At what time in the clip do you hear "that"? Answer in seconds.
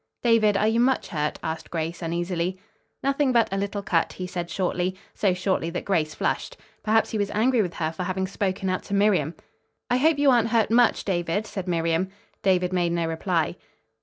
5.69-5.85